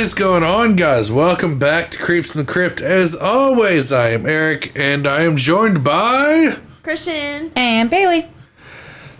[0.00, 1.12] What is going on, guys?
[1.12, 2.80] Welcome back to Creeps in the Crypt.
[2.80, 6.56] As always, I am Eric, and I am joined by.
[6.82, 7.52] Christian.
[7.54, 8.26] And Bailey.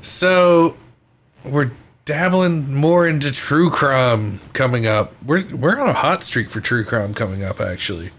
[0.01, 0.79] So,
[1.45, 1.73] we're
[2.07, 5.13] dabbling more into true crime coming up.
[5.23, 7.61] We're we're on a hot streak for true crime coming up.
[7.61, 8.11] Actually,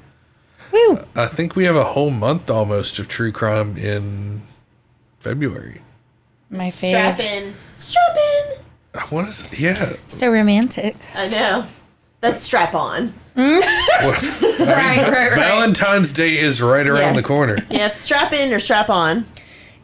[0.71, 0.99] Woo.
[1.15, 4.43] I think we have a whole month almost of true crime in
[5.19, 5.81] February.
[6.51, 7.47] My Strap favorite.
[7.47, 7.55] in.
[7.75, 9.01] Strap in.
[9.09, 9.59] What is it?
[9.59, 10.95] Yeah, So romantic.
[11.15, 11.65] I know.
[12.21, 13.13] That's strap on.
[14.61, 15.35] Right, right, right.
[15.35, 17.17] Valentine's Day is right around Yes.
[17.17, 17.57] the corner.
[17.69, 17.95] Yep.
[17.95, 19.25] Strap in or strap on.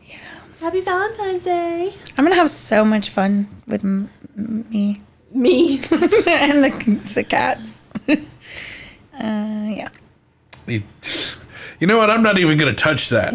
[0.08, 0.18] Yeah.
[0.60, 1.94] Happy Valentine's Day.
[2.18, 5.02] I'm gonna have so much fun with m- me
[5.34, 5.78] Me.
[5.92, 7.86] and the the cats.
[8.10, 8.16] uh,
[9.20, 9.90] yeah.
[10.68, 10.84] You,
[11.80, 12.10] you know what?
[12.10, 13.34] I'm not even going to touch that.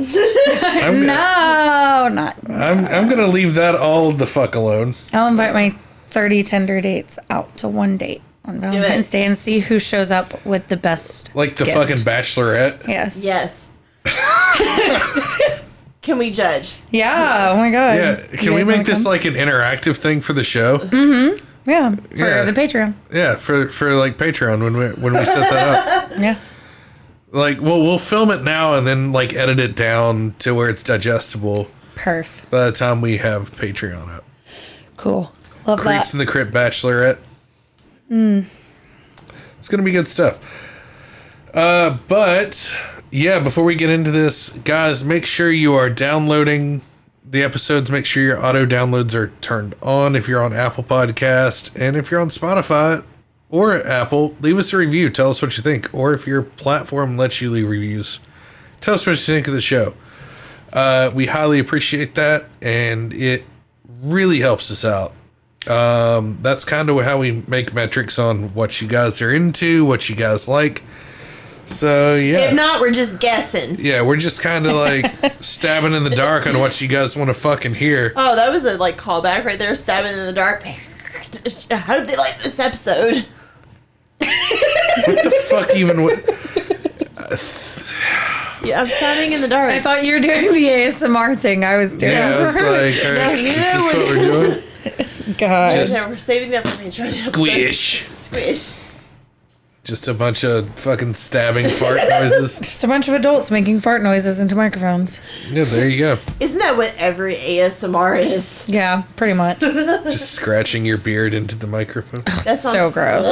[0.62, 2.36] I'm, No, not.
[2.50, 4.94] I'm, I'm going to leave that all the fuck alone.
[5.14, 5.70] I'll invite my
[6.08, 10.44] 30 tender dates out to one date on Valentine's Day and see who shows up
[10.44, 11.34] with the best.
[11.34, 11.76] Like the gift.
[11.76, 12.86] fucking bachelorette.
[12.88, 13.24] Yes.
[13.24, 13.70] yes.
[16.02, 16.76] Can we judge?
[16.90, 17.50] Yeah.
[17.52, 17.94] Oh my god.
[17.94, 18.16] Yeah.
[18.38, 19.12] Can we make this come?
[19.12, 20.78] like an interactive thing for the show?
[20.78, 21.44] Mm-hmm.
[21.70, 21.94] Yeah.
[21.94, 22.42] For Yeah.
[22.42, 22.94] the Patreon.
[23.12, 26.10] Yeah, for for like Patreon when we when we set that up.
[26.18, 26.36] Yeah.
[27.30, 30.82] Like, well, we'll film it now and then like edit it down to where it's
[30.82, 32.50] digestible Perf.
[32.50, 34.24] by the time we have Patreon up.
[34.98, 35.32] Cool.
[35.66, 36.14] Love Creeps that.
[36.14, 37.18] in the Crypt Bachelorette.
[39.58, 40.40] It's gonna be good stuff.
[41.54, 42.74] Uh, but
[43.10, 46.82] yeah, before we get into this, guys, make sure you are downloading
[47.24, 47.90] the episodes.
[47.90, 52.10] Make sure your auto downloads are turned on if you're on Apple Podcast and if
[52.10, 53.04] you're on Spotify
[53.50, 54.36] or Apple.
[54.40, 55.08] Leave us a review.
[55.10, 58.20] Tell us what you think, or if your platform lets you leave reviews,
[58.80, 59.94] tell us what you think of the show.
[60.72, 63.44] Uh, we highly appreciate that, and it
[64.00, 65.12] really helps us out
[65.68, 70.08] um, that's kind of how we make metrics on what you guys are into, what
[70.08, 70.82] you guys like.
[71.66, 73.76] So yeah, If not, we're just guessing.
[73.78, 75.06] yeah, we're just kind of like
[75.40, 78.12] stabbing in the dark on what you guys want to fucking hear.
[78.16, 80.64] Oh, that was a like callback right there, stabbing in the dark.
[81.70, 83.24] How did they like this episode?
[84.18, 86.02] What the fuck even?
[86.02, 86.18] What,
[88.64, 89.68] Yeah, I'm stabbing in the dark.
[89.68, 92.12] I thought you were doing the ASMR thing I was doing.
[92.12, 92.64] yeah, it's like
[93.20, 94.62] all right, is this what we're doing?
[95.38, 95.74] God.
[95.76, 97.06] Just- Yeah, we're saving that for Patreon.
[97.06, 97.34] episode.
[97.34, 98.06] Squish.
[98.08, 98.78] Squish.
[99.84, 102.58] Just a bunch of fucking stabbing fart noises.
[102.60, 105.50] Just a bunch of adults making fart noises into microphones.
[105.52, 106.18] Yeah, there you go.
[106.38, 108.64] Isn't that what every ASMR is?
[108.68, 109.58] Yeah, pretty much.
[109.60, 112.22] Just scratching your beard into the microphone.
[112.44, 112.76] That sounds.
[112.76, 113.26] so gross.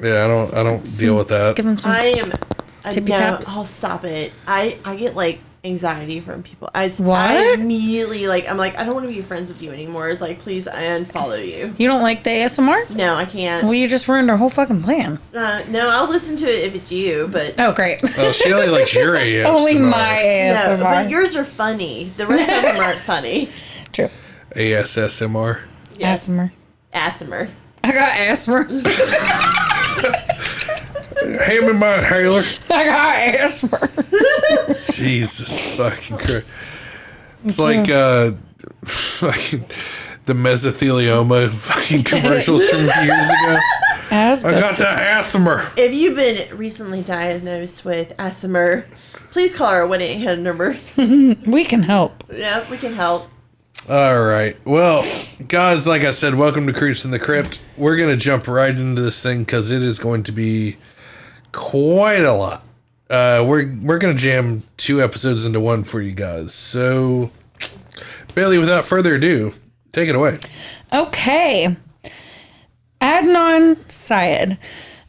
[0.00, 1.56] Yeah, I don't, I don't deal with that.
[1.56, 1.90] Give them some.
[1.90, 2.32] I am.
[2.84, 3.48] I Tippy no, taps?
[3.56, 4.32] I'll stop it.
[4.46, 6.68] I I get like anxiety from people.
[6.74, 7.18] I s- What?
[7.18, 8.48] I immediately like.
[8.48, 10.14] I'm like I don't want to be friends with you anymore.
[10.14, 11.74] Like please, I unfollow you.
[11.78, 12.90] You don't like the ASMR?
[12.90, 13.64] No, I can't.
[13.64, 15.18] Well, you just ruined our whole fucking plan.
[15.34, 17.54] Uh, no, I'll listen to it if it's you, but.
[17.58, 18.00] Oh, great.
[18.18, 19.44] Oh, she only likes your ASMR.
[19.46, 20.78] Only my ASMR.
[20.78, 22.12] No, but yours are funny.
[22.16, 23.48] The rest of them aren't funny.
[23.92, 24.10] True.
[24.56, 25.60] ASSMR.
[25.98, 26.28] Yes.
[26.28, 26.50] ASMR.
[26.92, 27.48] Asthma.
[27.84, 28.66] I got asthma.
[31.44, 32.42] Hand me my inhaler.
[32.70, 33.90] I got asthma.
[34.92, 36.46] Jesus fucking Christ.
[37.44, 38.32] It's like uh
[38.84, 39.64] fucking
[40.26, 43.58] the mesothelioma fucking commercials from years ago.
[44.10, 45.70] I got the that asthma.
[45.76, 48.84] If you've been recently diagnosed with asthma,
[49.30, 50.76] please call our 1 800 number.
[50.96, 52.24] We can help.
[52.32, 53.28] yeah, we can help.
[53.88, 54.54] All right.
[54.66, 55.02] Well,
[55.46, 57.60] guys, like I said, welcome to Creeps in the Crypt.
[57.78, 60.76] We're going to jump right into this thing because it is going to be
[61.52, 62.62] quite a lot.
[63.10, 66.52] Uh, we're we're going to jam two episodes into one for you guys.
[66.52, 67.30] So,
[68.34, 69.54] Bailey, without further ado,
[69.92, 70.38] take it away.
[70.92, 71.76] Okay.
[73.00, 74.58] Adnan Syed,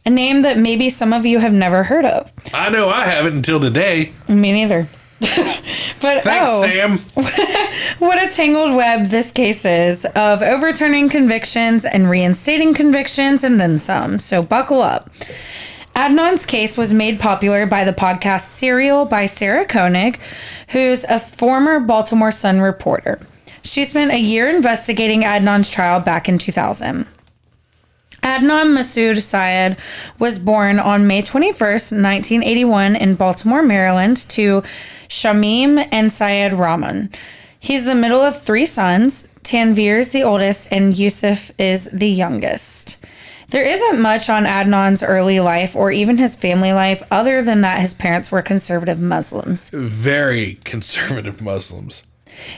[0.06, 2.32] a name that maybe some of you have never heard of.
[2.54, 4.12] I know I haven't until today.
[4.28, 4.88] Me neither.
[5.20, 6.98] but Thanks, oh, Sam.
[7.98, 13.78] what a tangled web this case is of overturning convictions and reinstating convictions and then
[13.78, 14.18] some.
[14.18, 15.10] So buckle up.
[15.94, 20.20] Adnan's case was made popular by the podcast Serial by Sarah Koenig,
[20.68, 23.20] who's a former Baltimore Sun reporter.
[23.62, 27.06] She spent a year investigating Adnan's trial back in 2000.
[28.22, 29.78] Adnan Masood Syed
[30.18, 34.62] was born on May 21st, 1981, in Baltimore, Maryland, to
[35.08, 37.10] Shamim and Syed Rahman.
[37.58, 39.28] He's the middle of three sons.
[39.42, 42.98] Tanvir is the oldest, and Yusuf is the youngest.
[43.50, 47.80] There isn't much on Adnan's early life or even his family life, other than that
[47.80, 49.70] his parents were conservative Muslims.
[49.70, 52.04] Very conservative Muslims.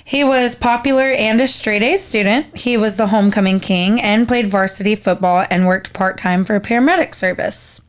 [0.04, 2.58] He was popular and a straight A student.
[2.58, 7.14] He was the homecoming king and played varsity football and worked part time for paramedic
[7.14, 7.80] service.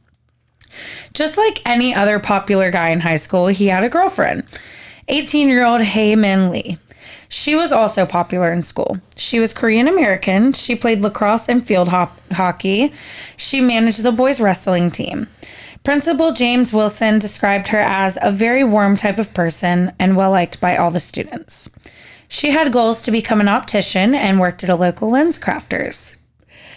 [1.14, 4.44] Just like any other popular guy in high school, he had a girlfriend,
[5.10, 6.78] 18 year old Hae Min Lee.
[7.34, 9.00] She was also popular in school.
[9.16, 10.54] She was Korean American.
[10.54, 12.94] She played lacrosse and field hop- hockey.
[13.36, 15.28] She managed the boys' wrestling team.
[15.84, 20.62] Principal James Wilson described her as a very warm type of person and well liked
[20.62, 21.72] by all the students.
[22.28, 26.16] She had goals to become an optician and worked at a local lens crafters.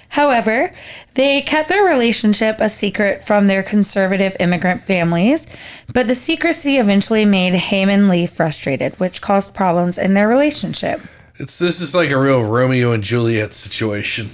[0.09, 0.71] However,
[1.17, 5.47] they kept their relationship a secret from their conservative immigrant families,
[5.93, 11.01] but the secrecy eventually made Hae Min Lee frustrated, which caused problems in their relationship.
[11.37, 14.29] It's this is like a real Romeo and Juliet situation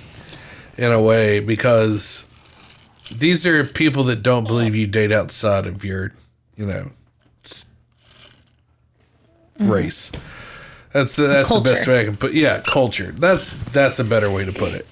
[0.77, 2.29] in a way because
[3.17, 6.13] these are people that don't believe you date outside of your,
[6.57, 6.91] you know,
[7.45, 7.67] s-
[9.57, 9.71] mm-hmm.
[9.71, 10.11] race.
[10.93, 12.33] That's the, that's the best way I can put.
[12.35, 13.13] Yeah, culture.
[13.13, 14.87] That's that's a better way to put it.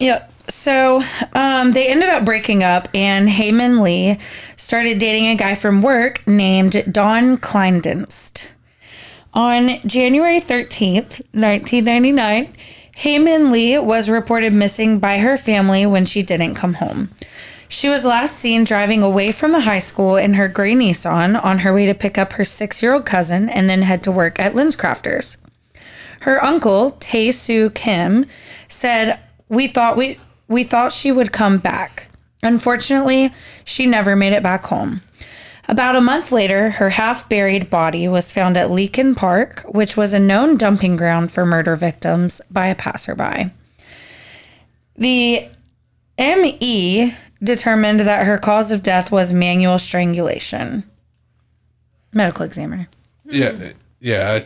[0.00, 0.32] Yep.
[0.48, 1.02] So
[1.34, 4.18] um, they ended up breaking up, and Hae Min Lee
[4.56, 8.50] started dating a guy from work named Don Kleindienst.
[9.34, 12.54] On January 13th, 1999,
[12.96, 17.10] Hae Min Lee was reported missing by her family when she didn't come home.
[17.68, 21.58] She was last seen driving away from the high school in her gray Nissan on
[21.58, 24.40] her way to pick up her six year old cousin and then head to work
[24.40, 25.36] at Lens Crafters.
[26.20, 28.24] Her uncle, Tae Soo Kim,
[28.66, 30.18] said, "We thought we
[30.48, 32.08] we thought she would come back.
[32.42, 33.32] Unfortunately,
[33.64, 35.02] she never made it back home."
[35.68, 40.18] About a month later, her half-buried body was found at Leakin Park, which was a
[40.18, 43.50] known dumping ground for murder victims by a passerby.
[44.96, 45.46] The
[46.16, 50.84] ME determined that her cause of death was manual strangulation.
[52.12, 52.88] Medical examiner.
[53.26, 53.52] Yeah,
[54.00, 54.40] yeah.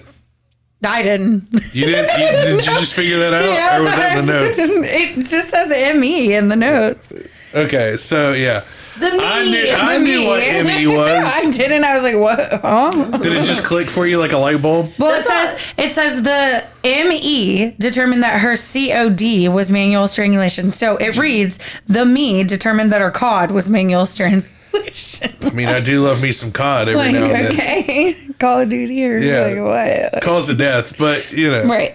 [0.83, 1.49] Didn't.
[1.73, 2.19] You didn't?
[2.21, 2.27] You,
[2.57, 4.59] did you just figure that out, or was that in the notes?
[4.61, 7.13] it just says ME in the notes.
[7.55, 8.63] Okay, so yeah,
[8.99, 9.19] The me.
[9.21, 10.27] I knew I knew me.
[10.27, 11.85] what ME I didn't.
[11.85, 12.61] I was like, what?
[12.63, 13.19] Huh?
[13.19, 14.91] Did it just click for you like a light bulb?
[14.99, 16.65] Well, it That's says it says the
[17.09, 20.71] ME determined that her COD was manual strangulation.
[20.73, 24.49] So it reads the me determined that her COD was manual strangulation.
[24.75, 27.53] I mean, I do love me some COD every like, now and then.
[27.53, 29.63] okay, Call of Duty or Yeah.
[29.63, 30.23] like what?
[30.23, 31.65] Cause of death, but you know.
[31.65, 31.95] Right.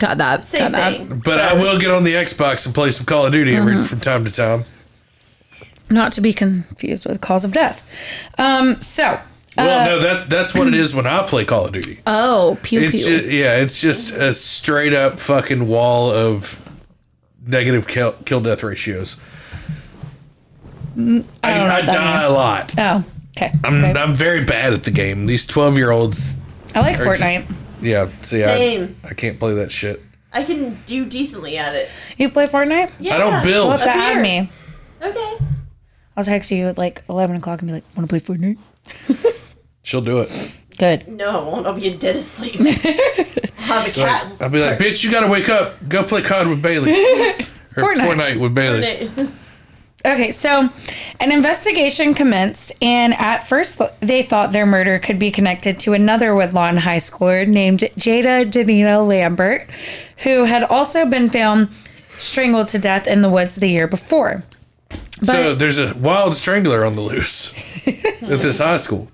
[0.00, 0.42] Got that.
[0.44, 0.96] Same got that.
[1.08, 1.20] thing.
[1.24, 3.84] But I will get on the Xbox and play some Call of Duty every, Mm-hmm.
[3.84, 4.64] from time to time.
[5.90, 7.82] Not to be confused with cause of death.
[8.38, 8.80] Um.
[8.80, 9.20] So.
[9.56, 12.00] Well, no, that's that's what it is when I play Call of Duty.
[12.08, 13.18] Oh, pew It's pew.
[13.18, 16.60] just, yeah, it's just a straight up fucking wall of
[17.46, 19.16] negative kill, kill death ratios.
[20.96, 22.28] I, don't know I, die means.
[22.28, 22.74] a lot.
[22.78, 23.04] oh.
[23.36, 23.52] Okay.
[23.64, 24.00] I'm, okay.
[24.00, 25.26] I'm very bad at the game.
[25.26, 26.36] These 12 year olds.
[26.74, 27.54] I like are just- Fortnite.
[27.82, 28.96] yeah, see, I, Same.
[29.08, 30.00] I can't play that shit.
[30.32, 31.88] I can do decently at it.
[32.16, 32.92] You play Fortnite?
[33.00, 33.14] Yeah.
[33.14, 33.66] I don't build.
[33.68, 34.50] You'll have to add me.
[35.02, 35.36] Okay.
[36.16, 38.58] I'll text you at like 11 o'clock and be like, want to play Fortnite?
[39.82, 40.60] She'll do it.
[40.78, 41.08] Good.
[41.08, 41.66] No, I won't.
[41.66, 42.56] I'll be dead asleep.
[42.60, 44.32] I'll have a cat.
[44.40, 45.74] I'll be like, bitch, you gotta wake up.
[45.88, 46.92] Go play COD with Bailey.
[47.76, 48.06] Or Fortnite.
[48.36, 49.10] Fortnite with Bailey.
[50.06, 50.68] Okay, so
[51.18, 56.34] an investigation commenced, and at first they thought their murder could be connected to another
[56.34, 59.68] Woodlawn high schooler named Jada Janina Lambert,
[60.18, 61.70] who had also been found
[62.18, 64.42] strangled to death in the woods the year before.
[65.22, 69.10] So there's a wild strangler on the loose at this high school.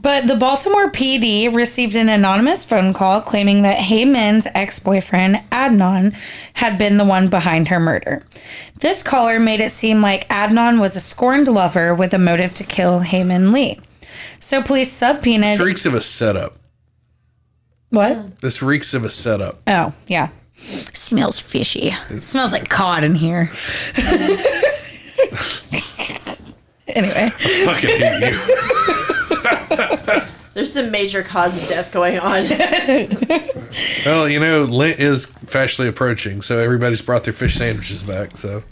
[0.00, 5.36] But the Baltimore PD received an anonymous phone call claiming that Hae Min's ex boyfriend,
[5.50, 6.14] Adnan,
[6.54, 8.22] had been the one behind her murder.
[8.76, 12.64] This caller made it seem like Adnan was a scorned lover with a motive to
[12.64, 13.80] kill Hae Min Lee.
[14.38, 15.58] So police subpoenaed.
[15.58, 16.56] This reeks of a setup.
[17.90, 18.38] What?
[18.38, 19.60] This reeks of a setup.
[19.66, 20.28] Oh, yeah.
[20.54, 21.92] Smells fishy.
[22.20, 23.50] smells like cod in here.
[26.88, 27.30] anyway,
[27.64, 28.84] Fucking hate you.
[30.58, 32.48] There's some major cause of death going on.
[34.04, 38.36] Well, you know, Lent is fastly approaching, so everybody's brought their fish sandwiches back.
[38.36, 38.64] So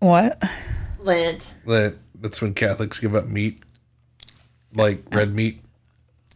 [0.00, 0.42] what?
[0.98, 1.54] Lent.
[1.66, 3.62] Lent, that's when Catholics give up meat,
[4.74, 5.18] like oh.
[5.18, 5.60] red meat.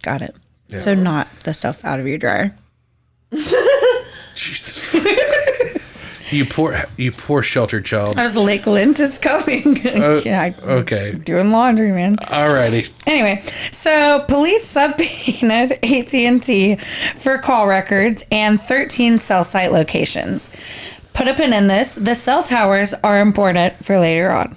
[0.02, 0.37] Got it.
[0.78, 2.56] So not the stuff out of your dryer.
[4.35, 4.94] Jesus.
[6.35, 8.19] You poor, you poor sheltered child.
[8.19, 9.81] I was like, Lent is coming.
[9.95, 11.12] Uh, yeah, Okay.
[11.12, 12.17] doing laundry, man.
[12.17, 12.91] Alrighty.
[13.07, 16.76] Anyway, so police subpoenaed AT&T
[17.17, 20.50] for call records and 13 cell site locations.
[21.12, 21.95] Put a pin in this.
[21.95, 24.57] The cell towers are important for later on.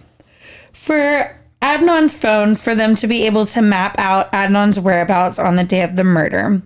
[0.74, 5.64] For Adnan's phone, for them to be able to map out Adnan's whereabouts on the
[5.64, 6.62] day of the murder.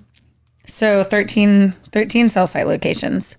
[0.66, 3.36] So 13, 13 cell site locations.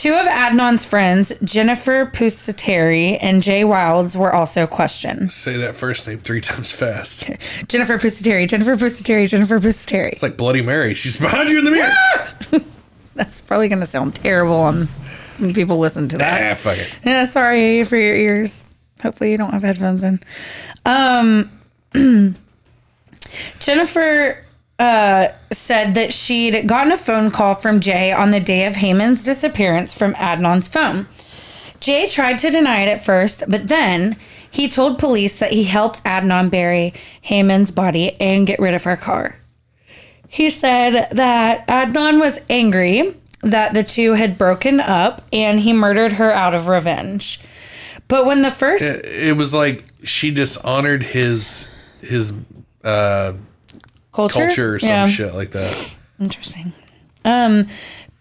[0.00, 5.30] Two of Adnan's friends, Jennifer Pusateri and Jay Wilds, were also questioned.
[5.30, 7.24] Say that first name three times fast.
[7.68, 10.12] Jennifer Pusateri, Jennifer Pusateri, Jennifer Pusateri.
[10.12, 10.94] It's like Bloody Mary.
[10.94, 12.64] She's behind you in the mirror.
[13.14, 14.86] That's probably going to sound terrible on
[15.36, 16.52] when people listen to that.
[16.52, 16.96] ah, fuck it.
[17.04, 18.68] Yeah, sorry for your ears.
[19.02, 20.18] Hopefully you don't have headphones in.
[20.86, 21.52] Um,
[23.58, 24.46] Jennifer
[24.80, 28.94] uh, said that she'd gotten a phone call from Jay on the day of Hae
[28.94, 31.06] Min's disappearance from Adnan's phone.
[31.80, 34.16] Jay tried to deny it at first, but then
[34.50, 38.84] he told police that he helped Adnan bury Hae Min's body and get rid of
[38.84, 39.36] her car.
[40.26, 46.12] He said that Adnan was angry that the two had broken up and he murdered
[46.12, 47.40] her out of revenge.
[48.08, 51.68] But when the first It, it was like she dishonored his
[52.00, 52.32] his
[52.82, 53.34] uh,
[54.12, 55.08] culture, culture or some Yeah.
[55.08, 55.96] shit like that.
[56.20, 56.72] Interesting.
[57.24, 57.66] Um,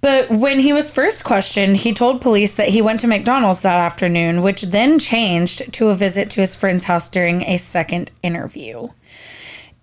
[0.01, 3.75] but when he was first questioned, he told police that he went to McDonald's that
[3.75, 8.87] afternoon, which then changed to a visit to his friend's house during a second interview.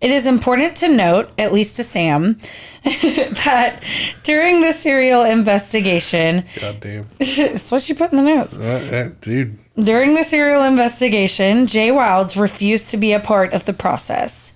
[0.01, 2.39] It is important to note, at least to Sam,
[2.85, 3.83] that
[4.23, 8.59] during the serial investigation, God damn, that's what she put in the notes.
[8.59, 9.59] Uh, uh, dude.
[9.79, 14.55] During the serial investigation, Jay Wilds refused to be a part of the process.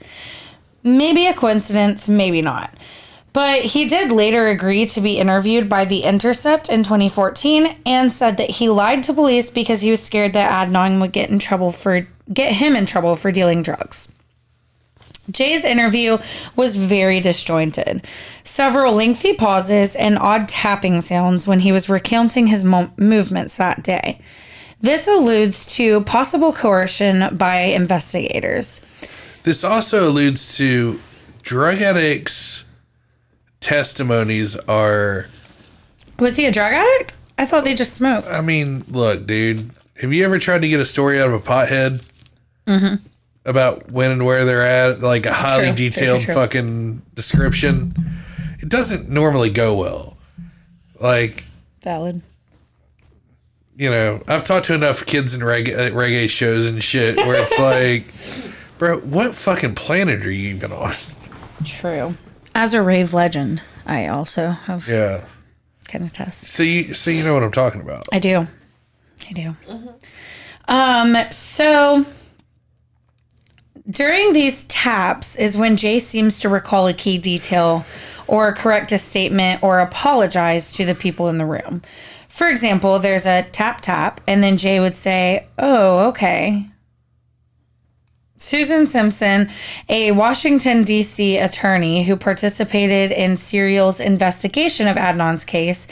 [0.83, 2.73] Maybe a coincidence, maybe not.
[3.33, 8.37] But he did later agree to be interviewed by The Intercept in 2014 and said
[8.39, 11.71] that he lied to police because he was scared that Adnan would get in trouble
[11.71, 14.13] for get him in trouble for dealing drugs.
[15.31, 16.19] Jay's interview
[16.57, 18.05] was very disjointed.
[18.43, 23.83] Several lengthy pauses and odd tapping sounds when he was recounting his mo- movements that
[23.83, 24.21] day.
[24.81, 28.81] This alludes to possible coercion by investigators.
[29.43, 31.01] This also alludes to
[31.43, 32.65] drug addicts'
[33.61, 35.27] testimonies are.
[36.19, 37.17] Was he a drug addict?
[37.39, 38.29] I thought they just smoked.
[38.29, 39.71] I mean, look, dude.
[40.01, 42.03] Have you ever tried to get a story out of a pothead?
[43.45, 46.35] About when and where they're at, like a highly True, true, detailed true, true.
[46.35, 47.95] fucking description.
[48.61, 50.17] It doesn't normally go well.
[51.01, 51.45] Like,
[51.83, 52.21] Valid.
[53.77, 57.43] you know, I've talked to enough kids in reggae, uh, reggae shows and shit where
[57.43, 57.59] it's
[58.47, 60.95] like, bro, what fucking planet are you even on?
[61.65, 62.17] True.
[62.55, 65.25] As a rave legend, I also have Yeah.
[65.87, 66.45] can attest.
[66.45, 68.07] So you, so you know what I'm talking about.
[68.11, 68.49] I do.
[69.29, 69.55] I do.
[70.67, 72.07] Um, so
[73.89, 77.85] during these taps is when Jay seems to recall a key detail
[78.27, 81.83] or correct a statement or apologize to the people in the room.
[82.29, 86.70] For example, there's a tap tap, and then Jay would say, Oh, okay.
[88.41, 89.51] Susan Simpson,
[89.91, 91.37] a Washington, D.C.
[91.37, 95.87] attorney who participated in Serial's investigation of Adnan's case,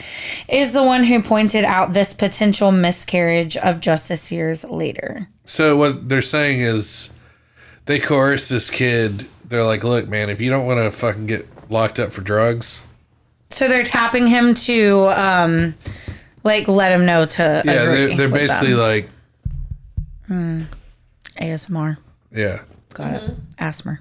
[0.47, 5.29] is the one who pointed out this potential miscarriage of justice years later.
[5.45, 7.13] So what they're saying is
[7.85, 9.27] they coerce this kid.
[9.45, 12.87] They're like, look, man, if you don't want to fucking get locked up for drugs,
[13.51, 15.75] So they're tapping him to, um,
[16.43, 18.79] like, let him know to yeah, they're, they're basically them.
[20.29, 20.69] like,
[21.39, 21.97] ASMR.
[22.31, 22.59] Yeah.
[22.93, 23.21] Got it.
[23.21, 23.41] Mm-hmm.
[23.59, 23.99] Asthma.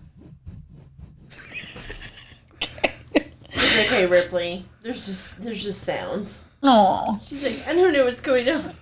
[3.51, 4.65] It's okay, Ripley.
[4.83, 6.45] There's just there's just sounds.
[6.63, 7.19] Oh.
[7.23, 8.75] She's like, I don't know what's going on.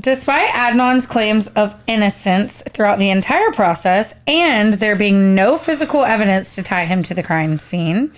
[0.00, 6.56] Despite Adnan's claims of innocence throughout the entire process and there being no physical evidence
[6.56, 8.12] to tie him to the crime scene,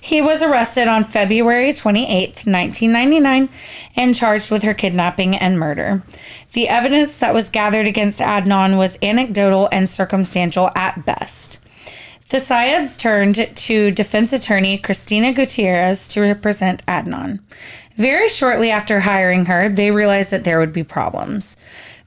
[0.00, 3.48] he was arrested on February 28th, 1999,
[3.96, 6.04] and charged with her kidnapping and murder.
[6.52, 11.58] The evidence that was gathered against Adnan was anecdotal and circumstantial at best.
[12.28, 17.40] The Syeds turned to defense attorney Christina Gutierrez to represent Adnan.
[17.96, 21.56] Very shortly after hiring her, they realized that there would be problems.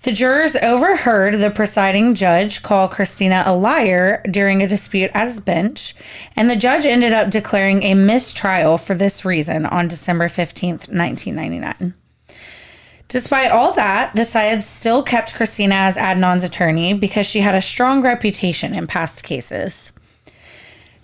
[0.04, 5.42] The jurors overheard the presiding judge call Christina a liar during a dispute at his
[5.42, 5.94] bench,
[6.38, 11.96] and the judge ended up declaring a mistrial for this reason on December 15th, 1999.
[13.10, 17.62] Despite all that, the Syeds still kept Christina as Adnan's attorney because she had a
[17.62, 19.92] strong reputation in past cases.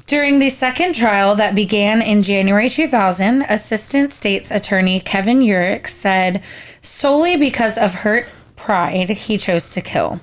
[0.08, 6.44] During the second trial that began in January 2000, Assistant State's Attorney Kevin Urick said
[6.84, 10.20] solely because of hurt pride, he chose to kill.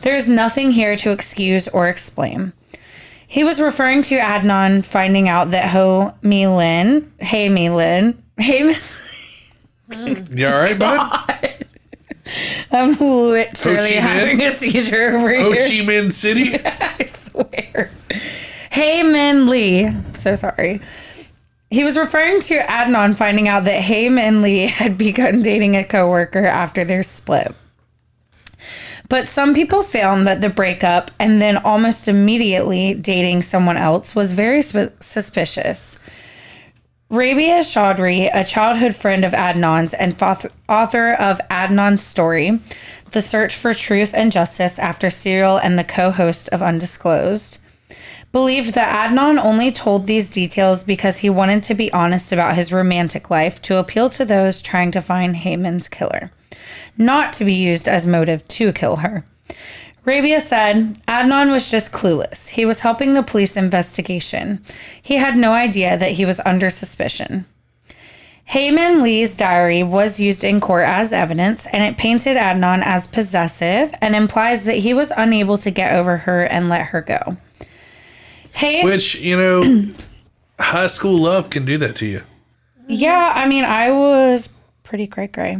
[0.00, 2.52] There is nothing here to excuse or explain.
[3.28, 8.64] He was referring to Adnan finding out that Ho Mi Lin, Hey Mi Lin, Hey
[8.64, 8.74] Mi
[10.36, 11.28] You all right, bud?
[12.72, 15.68] I'm literally Ho having a seizure over Ho here.
[15.68, 16.56] Chi Minh City?
[16.64, 17.90] I swear.
[18.82, 19.92] Hae Min Lee.
[20.12, 20.80] So sorry.
[21.70, 25.84] He was referring to Adnan finding out that Hae Min Lee had begun dating a
[25.84, 27.54] coworker after their split.
[29.08, 34.32] But some people found that the breakup and then almost immediately dating someone else was
[34.32, 35.96] very sp- suspicious.
[37.08, 42.58] Rabia Chaudhry, a childhood friend of Adnan's and foth- author of Adnan's Story,
[43.12, 47.60] The Search for Truth and Justice After Serial and the co host of Undisclosed,
[48.32, 52.72] believed that Adnan only told these details because he wanted to be honest about his
[52.72, 56.32] romantic life to appeal to those trying to find Hae Min's killer,
[56.96, 59.24] not to be used as motive to kill her.
[60.04, 62.48] Rabia said Adnan was just clueless.
[62.48, 64.60] He was helping the police investigation.
[65.00, 67.46] He had no idea that he was under suspicion.
[68.46, 73.06] Hae Min Lee's diary was used in court as evidence, and it painted Adnan as
[73.06, 77.36] possessive and implies that he was unable to get over her and let her go.
[78.52, 79.86] Hey, Which, you know,
[80.60, 82.22] high school love can do that to you.
[82.88, 84.50] yeah, I mean, I was
[84.82, 85.56] pretty cray cray.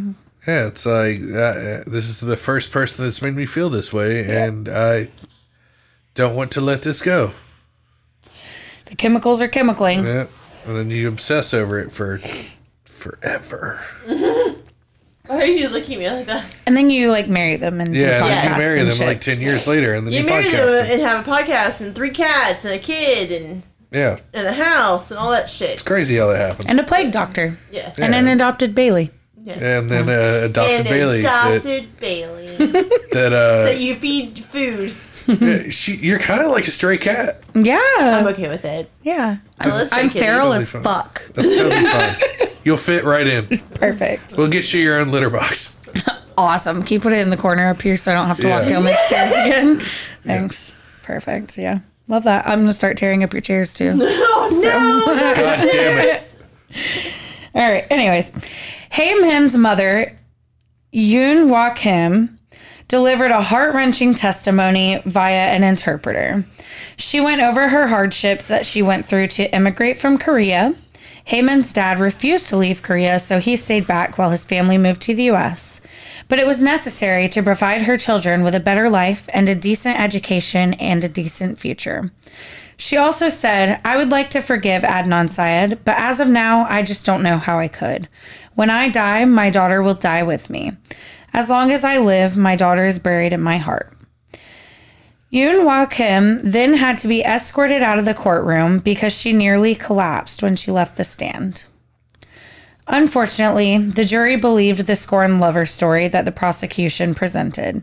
[0.47, 4.25] Yeah, it's like uh, this is the first person that's made me feel this way,
[4.29, 5.09] and I
[6.15, 7.33] don't want to let this go.
[8.87, 10.05] The chemicals are chemicaling.
[10.05, 10.27] Yeah,
[10.67, 12.19] and then you obsess over it for
[12.85, 13.81] forever.
[15.33, 16.55] Why are you looking at me like that?
[16.67, 18.89] And then you like marry them and do Yeah, and podcasts then you marry and
[18.89, 19.07] them shit.
[19.07, 20.83] like ten years later, and then You you, marry podcast.
[20.83, 24.53] them and have a podcast and three cats and a kid and, Yeah, and a
[24.53, 25.71] house and all that shit.
[25.71, 26.67] it's crazy how that happens.
[26.69, 27.59] and a plague doctor.
[27.71, 27.99] Yes.
[27.99, 29.11] And an adopted Bailey.
[29.43, 29.61] yes.
[29.63, 32.57] and then uh, adopted and Bailey that, adopted Bailey
[33.13, 34.95] that uh, that you feed food.
[35.27, 37.43] yeah, she, you're kind of like a stray cat.
[37.55, 37.81] Yeah.
[37.99, 38.91] I'm okay with it.
[39.03, 39.39] yeah.
[39.59, 41.23] I love I'm feral as fuck.
[41.35, 42.49] That's totally fine.
[42.65, 43.47] You'll fit right in.
[43.75, 44.35] Perfect.
[44.39, 45.79] We'll get you your own litter box.
[46.39, 46.83] Awesome.
[46.83, 48.63] Can you put it in the corner up here so I don't have to walk
[48.63, 48.69] Yeah.
[48.71, 49.81] down the stairs again?
[50.25, 50.79] Thanks.
[51.03, 51.59] Perfect.
[51.59, 51.81] Yeah.
[52.09, 52.47] Love that.
[52.49, 53.93] I'm going to start tearing up your chairs too.
[54.01, 55.15] Oh no!
[55.37, 56.43] God damn it!
[57.55, 57.87] All right.
[57.91, 58.33] Anyways,
[58.93, 60.19] Hae Min's mother,
[60.95, 62.39] Yoon Wak Kim,
[62.89, 66.47] delivered a heart wrenching testimony via an interpreter.
[66.97, 70.75] She went over her hardships that she went through to immigrate from Korea.
[71.25, 75.01] Hae Min's dad refused to leave Korea, so he stayed back while his family moved
[75.03, 75.81] to the US.
[76.29, 80.01] But it was necessary to provide her children with a better life and a decent
[80.01, 82.11] education and a decent future.
[82.77, 86.83] She also said, I would like to forgive Adnan Syed, but as of now, I
[86.83, 88.09] just don't know how I could.
[88.55, 90.73] When I die, my daughter will die with me.
[91.33, 93.97] As long as I live, my daughter is buried in my heart.
[95.33, 99.75] Yoon Wah Kim then had to be escorted out of the courtroom because she nearly
[99.75, 101.65] collapsed when she left the stand.
[102.87, 107.83] Unfortunately, the jury believed the scorned lover story that the prosecution presented.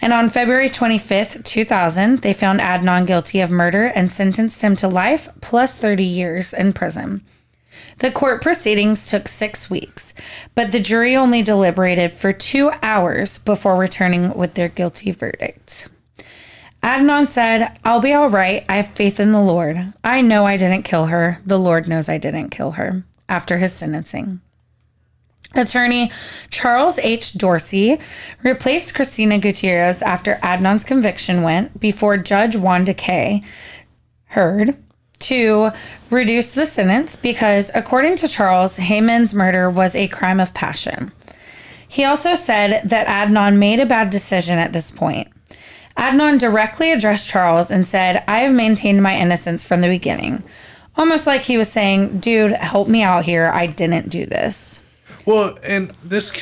[0.00, 4.86] And on February 25th, 2000, they found Adnan guilty of murder and sentenced him to
[4.86, 7.24] life plus 30 years in prison.
[7.98, 10.14] The court proceedings took six weeks,
[10.54, 15.88] but the jury only deliberated for two hours before returning with their guilty verdict.
[16.84, 18.62] Adnan said, I'll be all right.
[18.68, 19.94] I have faith in the Lord.
[20.04, 21.40] I know I didn't kill her.
[21.46, 23.04] The Lord knows I didn't kill her.
[23.26, 24.42] After his sentencing.
[25.54, 26.10] Attorney
[26.50, 27.32] Charles H.
[27.34, 27.98] Dorsey
[28.42, 33.42] replaced Christina Gutierrez after Adnan's conviction went before Judge Wanda Keyes
[34.26, 34.76] Heard
[35.20, 35.70] to
[36.10, 41.12] reduce the sentence because, according to Charles, Hae Min's murder was a crime of passion.
[41.88, 45.28] He also said that Adnan made a bad decision at this point.
[45.96, 50.42] Adnan directly addressed Charles and said, I have maintained my innocence from the beginning.
[50.96, 53.50] Almost like he was saying, dude, help me out here.
[53.52, 54.80] I didn't do this.
[55.26, 56.32] Well, and this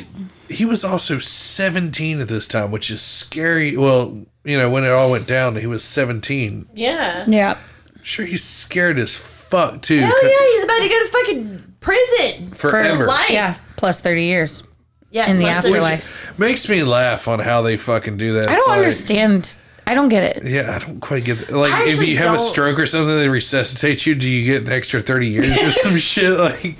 [0.48, 3.76] he was also 17 at this time, which is scary.
[3.76, 6.66] Well, you know, when it all went down, he was 17.
[6.74, 7.24] Yeah.
[7.28, 7.58] Yeah.
[8.02, 10.00] Sure, he's scared as fuck too.
[10.00, 12.48] Hell yeah, he's about to go to fucking prison.
[12.48, 13.06] Forever.
[13.06, 13.30] life.
[13.30, 13.56] Yeah.
[13.76, 14.64] Plus 30 years
[15.12, 15.30] Yeah.
[15.30, 16.38] in the plus there's- afterlife.
[16.38, 18.48] Makes me laugh on how they fucking do that.
[18.48, 19.56] I It's don't like- understand.
[19.86, 20.42] I don't get it.
[20.44, 21.50] Yeah, I don't quite get that.
[21.56, 24.14] Like, I if you have a don't- stroke or something, they resuscitate you.
[24.14, 26.30] Do you get an extra 30 years or some shit?
[26.38, 26.76] Like,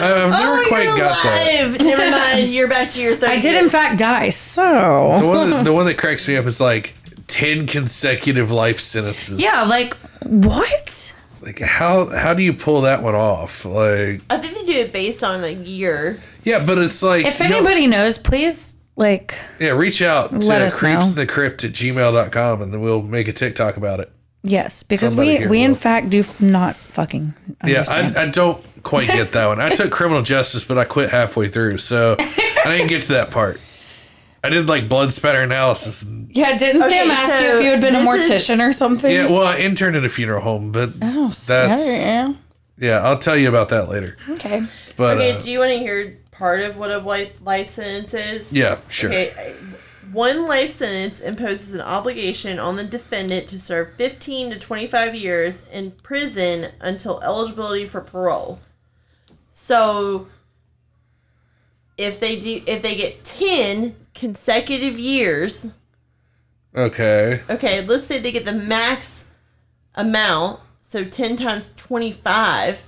[0.00, 1.76] oh, never Oh, quite you're got that.
[1.80, 2.48] Never mind.
[2.50, 3.64] You're back to your 30 I did, years.
[3.64, 4.26] in fact, die.
[4.26, 5.26] The So.
[5.28, 6.94] one, that, the one that cracks me up is like
[7.26, 9.38] 10 consecutive life sentences.
[9.40, 9.64] Yeah.
[9.64, 11.14] Like, what?
[11.40, 13.64] Like, how how do you pull that one off?
[13.64, 16.20] Like, I think they do it based on a year.
[16.44, 17.24] yeah, but it's like.
[17.26, 20.88] If you know- anybody knows, please, like, yeah, reach out to Let us know.
[20.98, 24.10] creepsinthecrypt at gmail.com and then we'll make a TikTok about it.
[24.42, 27.34] yes, because Somebody we, here we in fact do f- not fucking
[27.66, 27.84] Yeah.
[27.88, 29.60] I, I don't quite get that one.
[29.60, 33.30] I took criminal justice, but I quit halfway through, so I didn't get to that
[33.30, 33.60] part.
[34.42, 36.02] I did like blood spatter analysis.
[36.02, 38.48] And, yeah, didn't Okay, Sam ask you so if you had been a this is-
[38.48, 39.12] mortician or something?
[39.14, 42.36] yeah, well, I interned at a funeral home, but Oh, that's scary.
[42.78, 44.16] Yeah, I'll tell you about that later.
[44.30, 44.62] Okay.
[44.96, 48.14] But Okay, uh, do you want to hear part of what a life life sentence
[48.14, 48.52] is?
[48.52, 49.10] yeah, sure.
[49.10, 49.32] Okay.
[49.36, 49.54] I-
[50.12, 55.62] One life sentence imposes an obligation on the defendant to serve 15 to 25 years
[55.70, 58.58] in prison until eligibility for parole.
[59.52, 60.26] So
[62.00, 65.74] if they do if they get 10 consecutive years,
[66.76, 67.40] Okay.
[67.50, 69.26] okay, let's say they get the max
[69.94, 72.82] amount, so 10 times 25,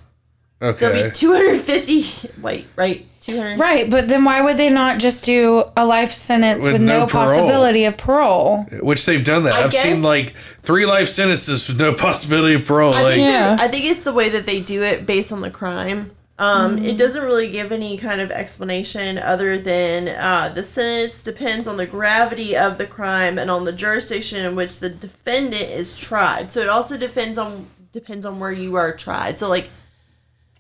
[0.61, 1.05] there'll Okay.
[1.09, 3.07] be 250 wait, right?
[3.21, 6.83] 200 Right, but then why would they not just do a life sentence With with,
[6.83, 8.65] no no, possibility of parole?
[8.81, 9.55] Which they've done that.
[9.55, 12.95] I I've guess- seen like three life sentences with no possibility of parole.
[12.95, 13.57] I Like, think, Yeah.
[13.61, 16.11] I think it's the way that they do it based on the crime.
[16.39, 21.69] Um, It doesn't really give any kind of explanation other than uh, the sentence depends
[21.69, 25.95] on the gravity of the crime and on the jurisdiction in which the defendant is
[25.97, 26.51] tried.
[26.51, 29.37] So it also depends on depends on where you are tried.
[29.39, 29.71] So like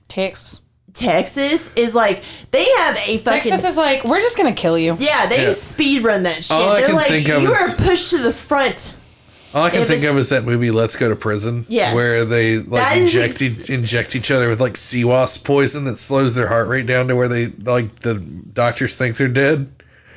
[0.08, 0.62] Texas.
[0.92, 4.94] Texas is like they have a fucking Texas is like, we're just gonna kill you.
[5.00, 5.52] yeah they Yeah.
[5.52, 6.52] speed run that shit.
[6.52, 8.94] All I They're can like think of you is- are pushed to the front.
[9.54, 11.66] All I can If think of is that movie Let's Go to Prison.
[11.68, 11.94] Yes.
[11.94, 16.34] Where they like inject ex- inject each other with like sea wasp poison that slows
[16.34, 19.70] their heart rate down to where they like the doctors think they're dead.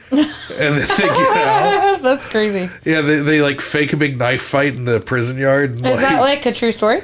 [0.12, 2.02] and then they get out.
[2.02, 2.69] That's crazy.
[2.86, 5.71] Yeah, they, they like fake a big knife fight in the prison yard.
[5.71, 7.02] and, Is that like a true story?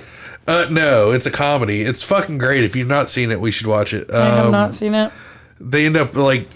[0.48, 1.82] Uh, no, it's a comedy.
[1.82, 2.64] It's fucking great.
[2.64, 4.12] If you've not seen it, we should watch it.
[4.12, 5.12] I have Um, not seen it.
[5.60, 6.48] they end up like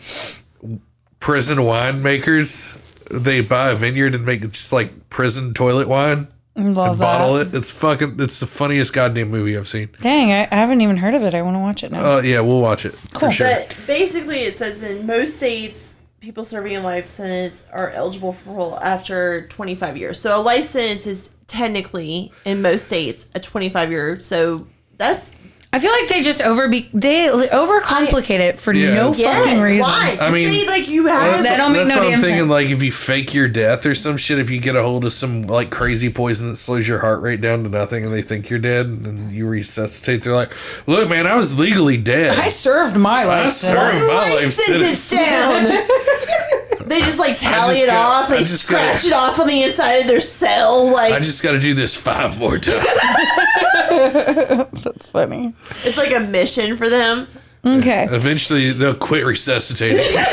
[1.19, 2.79] prison winemakers.
[3.23, 6.97] They buy a vineyard and make it just like prison toilet wine Love and that.
[6.99, 7.54] bottle it.
[7.54, 8.15] It's fucking.
[8.19, 9.89] It's the funniest goddamn movie I've seen.
[9.99, 11.34] Dang, I, I haven't even heard of it.
[11.36, 12.17] I want to watch it now.
[12.17, 13.30] Uh, yeah, we'll watch it Cool.
[13.30, 13.47] for sure.
[13.47, 18.43] But basically, it says in most states, people serving a life sentence are eligible for
[18.45, 20.19] parole after 25 years.
[20.19, 24.21] So a life sentence is technically, in most states, a 25 year.
[24.21, 24.65] So
[24.97, 25.36] that's
[25.75, 29.43] I feel like they just over be they overcomplicate it for Yeah, no it's- yeah.
[29.43, 29.81] fucking reason.
[29.81, 30.11] Why?
[30.13, 31.43] I Just mean, say, like you Well, have.
[31.43, 32.39] That don't make that's no what I'm damn thinking.
[32.43, 32.49] sense.
[32.49, 35.11] Like if you fake your death or some shit, if you get a hold of
[35.11, 38.49] some like crazy poison that slows your heart rate down to nothing, and they think
[38.49, 40.51] you're dead, and then you resuscitate, they're like,
[40.88, 43.38] "Look, man, I was legally dead." I served my life.
[43.41, 43.53] I life.
[43.53, 45.09] served my life life sentence sentence.
[45.09, 45.88] down.
[46.88, 48.30] they just like tally just it got- off.
[48.30, 50.91] I They just scratch got- it off on the inside of their cell.
[50.91, 52.86] Like I just got to do this five more times.
[53.89, 55.54] That's funny.
[55.84, 57.28] it's like a mission for them.
[57.65, 58.06] Okay.
[58.12, 60.06] Eventually, they'll quit resuscitating.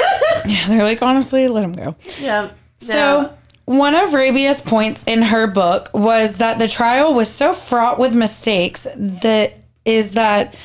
[0.44, 1.94] Yeah, they're like, honestly, let him go.
[2.18, 2.50] Yeah.
[2.78, 3.32] So,
[3.64, 8.12] one of Rabia's points in her book was that the trial was so fraught with
[8.12, 9.52] mistakes that
[9.84, 10.56] is that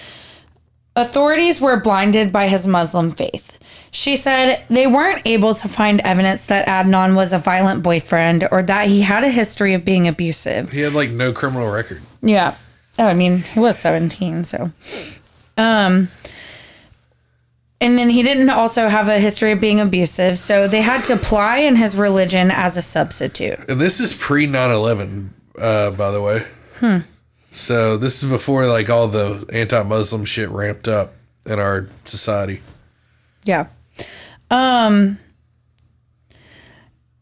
[0.98, 3.58] authorities were blinded by his Muslim faith.
[3.92, 8.62] She said they weren't able to find evidence that Adnan was a violent boyfriend or
[8.64, 10.72] that he had a history of being abusive.
[10.72, 12.02] he had like no criminal record.
[12.22, 12.56] Yeah.
[13.00, 14.72] Oh, I mean, he was 17, so.
[15.58, 16.10] Um
[17.80, 21.16] and then he didn't also have a history of being abusive, so they had to
[21.16, 23.60] ply in his religion as a substitute.
[23.70, 26.44] And this is pre 9 11, uh, by the way.
[26.80, 26.98] Hmm.
[27.58, 32.62] So this is before like all the anti Muslim shit ramped up in our society.
[33.46, 33.68] Yeah.
[34.52, 35.18] Um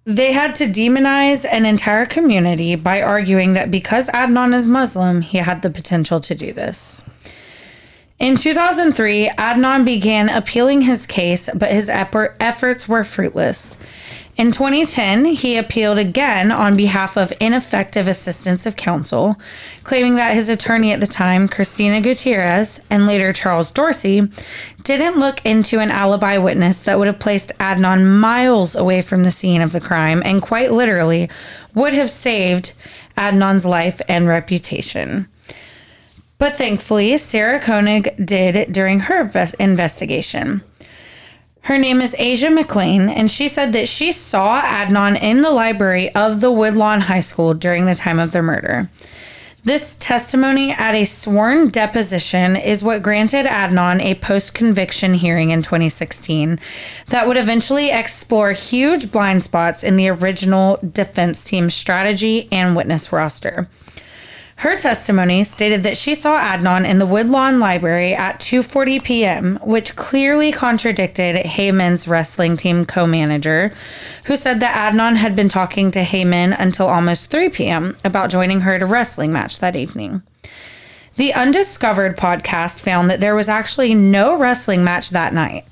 [0.04, 5.38] they had to demonize an entire community by arguing that because Adnan is Muslim, he
[5.38, 7.04] had the potential to do this.
[8.20, 13.78] In 2003, Adnan began appealing his case, but his effort- efforts were fruitless.
[14.38, 19.38] In 2010, he appealed again on behalf of ineffective assistance of counsel,
[19.84, 24.30] claiming that his attorney at the time, Christina Gutierrez, and later Charles Dorsey,
[24.84, 29.32] didn't look into an alibi witness that would have placed Adnan miles away from the
[29.32, 31.30] scene of the crime and quite literally
[31.74, 32.74] would have saved
[33.18, 35.30] Adnan's life and reputation.
[36.38, 40.62] But thankfully, Sarah Koenig did during her ves- investigation.
[41.66, 46.14] Her name is Asia McClain, and she said that she saw Adnan in the library
[46.14, 48.88] of the Woodlawn High School during the time of the murder.
[49.64, 55.64] This testimony at a sworn deposition is what granted Adnan a post conviction hearing in
[55.64, 56.60] 2016
[57.08, 63.12] that would eventually explore huge blind spots in the original defense team's strategy and witness
[63.12, 63.68] roster.
[64.58, 69.98] Her testimony stated that she saw Adnan in the Woodlawn Library at 2:40 p.m., which
[69.98, 73.74] clearly contradicted Hae Min's wrestling team co-manager,
[74.26, 77.98] who said that Adnan had been talking to Hae Min until almost 3 p.m.
[78.06, 80.24] about joining her at a wrestling match that evening.
[81.16, 85.66] The Undiscovered podcast found that there was actually no wrestling match that night,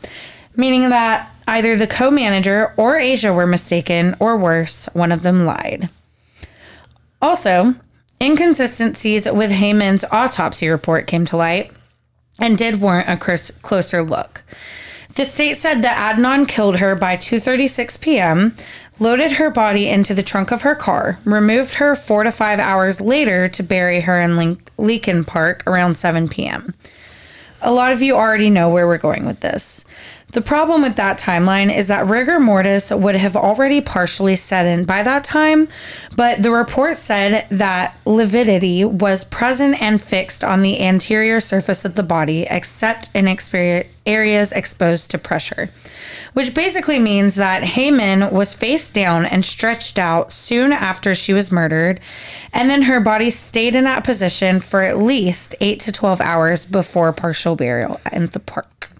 [0.57, 5.89] meaning that either the co-manager or Asia were mistaken, or worse, one of them lied.
[7.21, 7.75] Also,
[8.23, 11.71] inconsistencies with Hae Min's autopsy report came to light
[12.39, 14.43] and did warrant a close- closer look.
[15.15, 18.55] The state said that Adnan killed her by 2:36 p.m.,
[18.97, 22.99] loaded her body into the trunk of her car, removed her 4 to 5 hours
[22.99, 26.73] later to bury her in Leakin Park around 7 p.m.
[27.61, 29.85] A lot of you already know where we're going with this.
[30.33, 34.83] The problem with that timeline is that rigor mortis would have already partially set in
[34.83, 35.67] by that time,
[36.15, 41.93] but the report said that lividity was present and fixed on the anterior surface of
[41.93, 43.27] the body, except in
[44.07, 45.69] areas exposed to pressure.
[46.33, 51.33] Which basically means that Hae Min was face down and stretched out soon after she
[51.33, 51.99] was murdered,
[52.51, 56.65] and then her body stayed in that position for at least 8 to 12 hours
[56.65, 58.92] before partial burial in the park.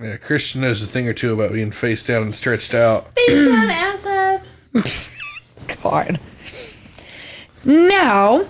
[0.00, 3.08] Yeah, Christian knows a thing or two about being face down and stretched out.
[3.16, 5.76] Face down, ass up.
[5.82, 6.20] God.
[7.64, 8.46] Now,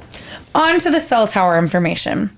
[0.54, 2.36] on to the cell tower information.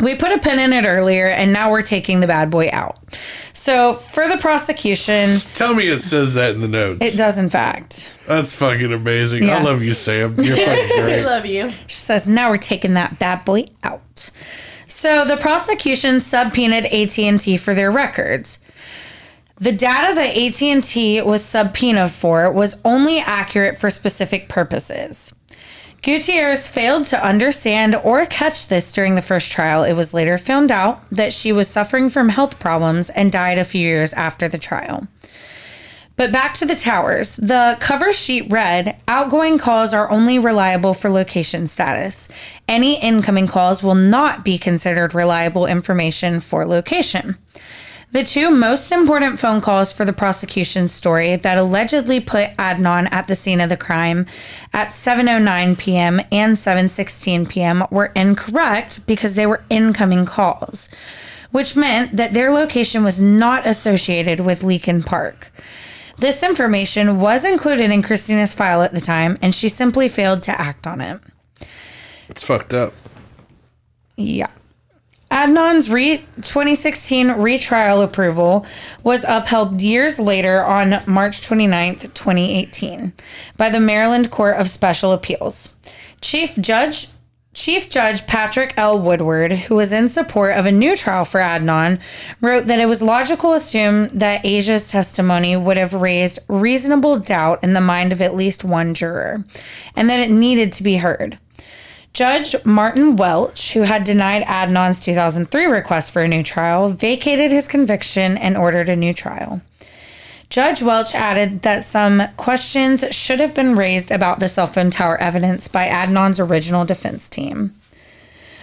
[0.00, 2.98] We put a pin in it earlier, and now we're taking the bad boy out.
[3.52, 6.98] So, for the prosecution, Tell me it says that in the notes.
[7.00, 8.12] it does, in fact.
[8.26, 9.48] That's fucking amazing.
[9.48, 10.34] I love you, Sam.
[10.40, 11.24] You're fucking I great.
[11.24, 11.70] love you.
[11.86, 14.30] She says, now we're taking that bad boy out.
[14.96, 18.60] So, the prosecution subpoenaed AT&T for their records.
[19.58, 25.34] The data that AT&T was subpoenaed for was only accurate for specific purposes.
[26.00, 29.82] Gutierrez failed to understand or catch this during the first trial.
[29.82, 33.64] It was later found out that she was suffering from health problems and died a
[33.64, 35.08] few years after the trial.
[36.16, 37.36] But back to the towers.
[37.36, 42.28] The cover sheet read outgoing calls are only reliable for location status.
[42.68, 47.36] Any incoming calls will not be considered reliable information for location.
[48.12, 53.26] The two most important phone calls for the prosecution's story that allegedly put Adnan at
[53.26, 54.26] the scene of the crime
[54.72, 56.20] at 7:09 p.m.
[56.30, 57.84] and 7:16 p.m.
[57.90, 60.88] were incorrect because they were incoming calls,
[61.50, 65.50] which meant that their location was not associated with Leakin Park.
[66.18, 70.60] This information was included in Christina's file at the time, and she simply failed to
[70.60, 71.20] act on it.
[72.28, 72.94] It's fucked up.
[74.16, 74.48] Yeah.
[75.30, 78.64] Adnan's re- 2016 retrial approval
[79.02, 83.12] was upheld years later on March 29th, 2018,
[83.56, 85.74] by the Maryland Court of Special Appeals.
[86.20, 87.08] Chief Judge
[87.54, 88.98] Chief Judge Patrick L.
[88.98, 92.00] Woodward, who was in support of a new trial for Adnan,
[92.40, 97.62] wrote that it was logical to assume that Asia's testimony would have raised reasonable doubt
[97.62, 99.44] in the mind of at least one juror,
[99.94, 101.38] and that it needed to be heard.
[102.12, 107.68] Judge Martin Welch, who had denied Adnan's 2003 request for a new trial, vacated his
[107.68, 109.62] conviction and ordered a new trial.
[110.50, 115.18] Judge Welch added that some questions should have been raised about the cell phone tower
[115.18, 117.74] evidence by Adnan's original defense team.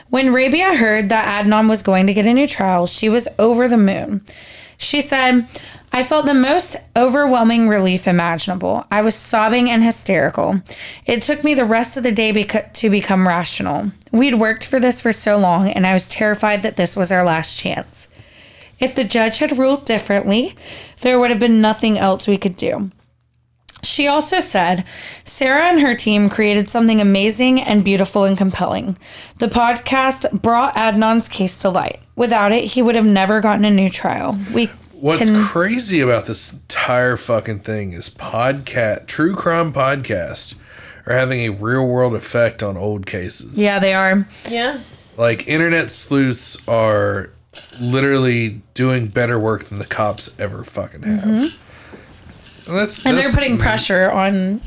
[0.09, 3.67] When Rabia heard that Adnan was going to get a new trial, she was over
[3.67, 4.21] the moon.
[4.77, 5.47] She said,
[5.93, 8.85] I felt the most overwhelming relief imaginable.
[8.89, 10.61] I was sobbing and hysterical.
[11.05, 13.91] It took me the rest of the day beca- to become rational.
[14.11, 17.25] We'd worked for this for so long, and I was terrified that this was our
[17.25, 18.07] last chance.
[18.81, 20.53] If the judge had ruled differently,
[21.01, 22.89] there would have been nothing else we could do.
[23.83, 24.85] She also said
[25.23, 28.97] Sarah and her team created something amazing and beautiful and compelling.
[29.37, 31.99] The podcast brought Adnan's case to light.
[32.15, 34.37] Without it, he would have never gotten a new trial.
[34.53, 40.53] We What's can- crazy about this entire fucking thing is podcast, true crime podcast,
[41.07, 43.57] are having a real world effect on old cases.
[43.57, 44.27] yeah, they are.
[44.47, 44.79] Yeah.
[45.17, 47.31] Like internet sleuths are
[47.79, 51.23] literally doing better work than the cops ever fucking have.
[51.23, 53.07] And that's Mm-hmm.
[53.07, 54.61] And they're that's- putting pressure on.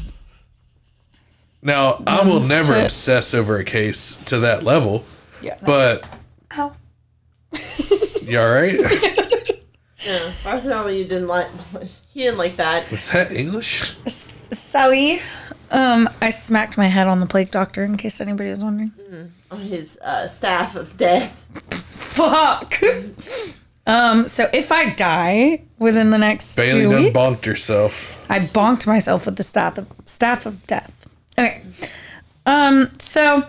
[1.62, 5.06] Now, I will never to- obsess over a case to that level,
[5.40, 5.56] Yeah.
[5.64, 6.06] but
[6.58, 6.72] Ow.
[8.22, 8.78] you all right?
[10.04, 10.32] Yeah.
[10.44, 11.46] Bartholomew didn't like.
[12.12, 12.90] He didn't like that.
[12.90, 13.96] Was that English?
[14.06, 15.18] Sorry.
[15.70, 18.92] Um, I smacked my head on the plague doctor in case anybody was wondering.
[19.50, 21.46] On his uh, staff of death.
[22.14, 22.81] Fuck.
[23.87, 28.24] um, so if I die within the next Bailey few done weeks, bonked herself.
[28.31, 31.09] I bonked myself with the staff of staff of death.
[31.37, 31.62] Okay.
[32.46, 33.46] Um, so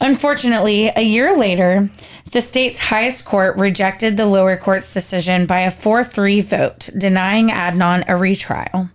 [0.00, 1.90] unfortunately, a year later,
[2.30, 8.04] the state's highest court rejected the lower court's decision by a 4-3 vote, denying Adnan
[8.06, 8.90] a retrial.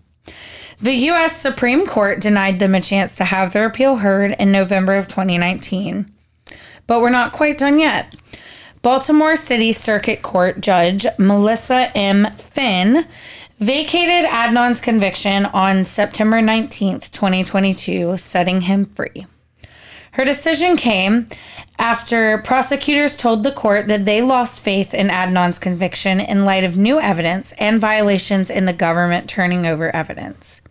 [0.79, 4.95] The US Supreme Court denied them a chance to have their appeal heard in November
[4.95, 6.14] of 2019.
[6.87, 8.15] But we're not quite done yet.
[8.81, 12.27] Baltimore City Circuit Court Judge Melissa M.
[12.35, 13.07] Phinn
[13.59, 19.25] vacated Adnan's conviction on September 19th, 2022, setting him free.
[20.11, 21.27] Her decision came
[21.77, 26.77] after prosecutors told the court that they lost faith in Adnan's conviction in light of
[26.77, 30.61] new evidence and violations in the government turning over evidence.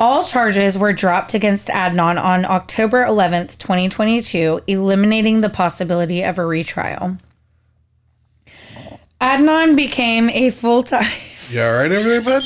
[0.00, 6.46] All charges were dropped against Adnan on October 11th, 2022, eliminating the possibility of a
[6.46, 7.16] retrial.
[9.20, 11.04] Adnan became a full time.
[11.50, 12.44] You all right over there, bud?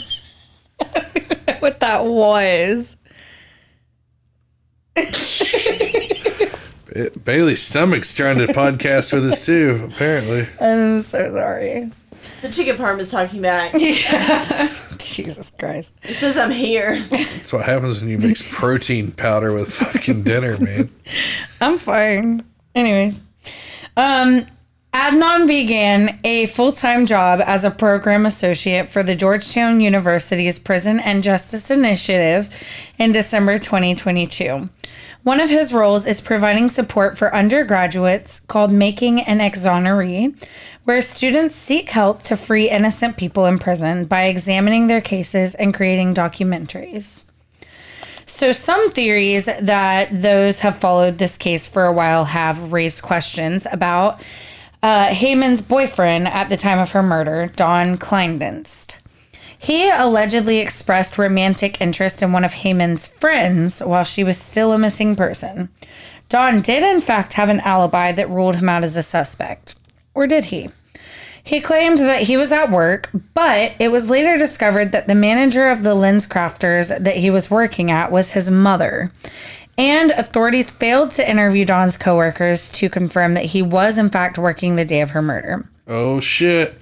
[1.60, 2.96] what that was.
[7.24, 9.90] Bailey's stomach's trying to podcast with us too.
[9.92, 11.90] Apparently, I'm so sorry.
[12.42, 13.74] The chicken parm is talking back.
[13.78, 14.72] Yeah.
[14.98, 15.96] Jesus Christ.
[16.04, 17.00] It says I'm here.
[17.02, 20.90] that's what happens when you mix protein powder with fucking dinner, man.
[21.60, 22.44] I'm fine.
[22.74, 23.22] Anyways,
[23.96, 24.44] um,
[24.94, 31.00] Adnan began a full time job as a program associate for the Georgetown University's Prison
[31.00, 32.48] and Justice Initiative
[32.98, 34.68] in December 2022.
[35.22, 40.34] One of his roles is providing support for undergraduates called Making an Exoneree,
[40.84, 45.74] where students seek help to free innocent people in prison by examining their cases and
[45.74, 47.26] creating documentaries.
[48.26, 53.66] So, some theories that those have followed this case for a while have raised questions
[53.70, 54.22] about
[54.82, 58.98] uh, Hae Min's boyfriend at the time of her murder, Don Clinedinst.
[59.58, 64.72] He allegedly expressed romantic interest in one of Hae Min's friends while she was still
[64.72, 65.68] a missing person.
[66.28, 69.76] Don did, in fact, have an alibi that ruled him out as a suspect.
[70.14, 70.70] Or did he?
[71.44, 75.68] He claimed that he was at work, but it was later discovered that the manager
[75.68, 79.10] of the LensCrafters that he was working at was his mother.
[79.76, 84.76] And authorities failed to interview Don's coworkers to confirm that he was, in fact, working
[84.76, 85.68] the day of her murder.
[85.88, 86.74] Oh shit!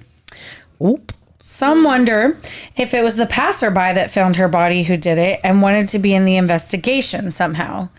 [0.83, 1.13] Oop.
[1.43, 2.37] Some wonder
[2.77, 5.99] if it was the passerby that found her body who did it and wanted to
[5.99, 7.89] be in the investigation somehow.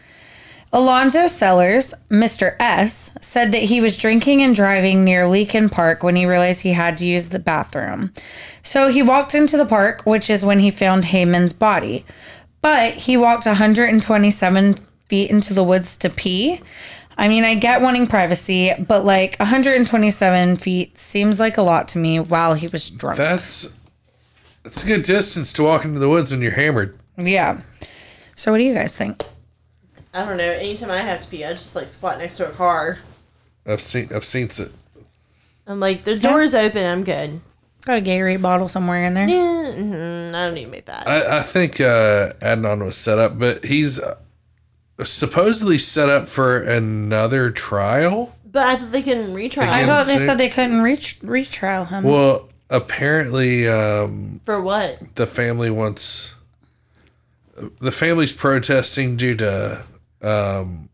[0.75, 2.57] Alonzo Sellers, Mr.
[2.59, 6.73] S, said that he was drinking and driving near Leakin Park when he realized he
[6.73, 8.11] had to use the bathroom.
[8.63, 12.07] So he walked into the park, which is when he found Hae Min's body.
[12.63, 14.75] But he walked 127
[15.09, 16.61] feet into the woods to pee.
[17.19, 21.99] I mean, I get wanting privacy, but like 127 feet seems like a lot to
[21.99, 23.19] me while he was drunk.
[23.19, 23.77] That's
[24.63, 26.99] that's a good distance to walk into the woods when you're hammered.
[27.19, 27.61] yeah.
[28.35, 29.23] So, what do you guys think?
[30.15, 30.45] I don't know.
[30.45, 32.99] Anytime I have to pee, I just like squat next to a car.
[33.67, 34.73] I've seen I've seen it.
[35.67, 36.85] I'm like, the door's open.
[36.85, 37.41] I'm good.
[37.85, 39.29] Got a Gatorade bottle somewhere in there.
[39.29, 41.07] Yeah, mhm, I don't need to make that.
[41.09, 44.17] I, I think uh, Adnan was set up, but he's uh,
[45.03, 48.37] supposedly set up for another trial.
[48.45, 52.05] but I thought they couldn't retry I thought they said they couldn't reach retrial him.
[52.05, 55.15] Well, apparently, um, for what?
[55.17, 56.35] the family wants
[57.81, 59.85] the family's protesting due to
[60.23, 60.89] um,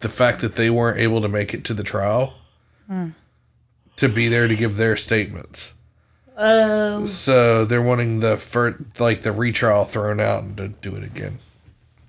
[0.00, 2.34] the fact that they weren't able to make it to the trial
[3.96, 5.74] to be there to give their statements.
[6.36, 11.04] Oh, So they're wanting the first, like the retrial thrown out and to do it
[11.04, 11.38] again.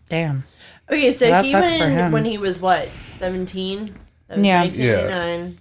[0.09, 0.43] Damn.
[0.89, 1.11] okay.
[1.11, 2.87] So Well, he went in when he was what?
[2.89, 3.95] Seventeen.
[4.27, 4.59] That was Yeah.
[4.61, 5.59] 1999.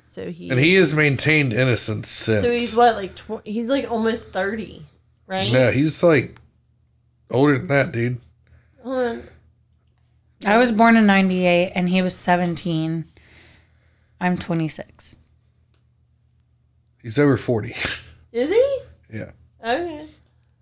[0.00, 0.50] So he.
[0.50, 2.42] And he has maintained innocence since.
[2.42, 2.94] So he's what?
[2.96, 4.84] Like tw- he's like almost thirty,
[5.26, 5.52] right?
[5.52, 6.36] no, he's like
[7.30, 8.20] older than that, dude.
[8.82, 9.28] Hold on.
[10.46, 13.04] I was born in 98 and he was 17.
[14.20, 15.16] I'm 26.
[17.02, 17.74] He's over forty.
[18.32, 18.78] Is he?
[19.12, 19.30] yeah.
[19.64, 20.06] Okay.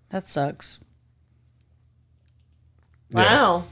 [0.09, 0.79] That sucks.
[3.11, 3.65] Wow.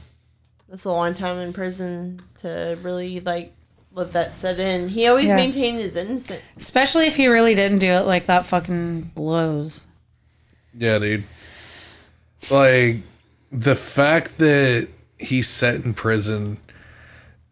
[0.68, 3.52] That's a long time in prison to really like
[3.92, 4.88] let that set in.
[4.88, 5.36] He always Yeah.
[5.36, 6.42] maintained his innocence.
[6.56, 9.86] Especially if he really didn't do it like that fucking blows.
[10.76, 11.24] Yeah, dude.
[12.50, 12.98] Like
[13.52, 14.88] the fact that
[15.18, 16.58] he's set in prison